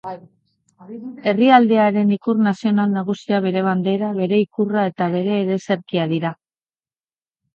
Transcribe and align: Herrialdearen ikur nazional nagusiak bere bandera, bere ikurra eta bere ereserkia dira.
Herrialdearen 1.31 2.13
ikur 2.15 2.39
nazional 2.45 2.95
nagusiak 2.95 3.45
bere 3.47 3.63
bandera, 3.69 4.09
bere 4.21 4.39
ikurra 4.45 4.85
eta 4.93 5.09
bere 5.17 5.37
ereserkia 5.43 6.07
dira. 6.15 6.33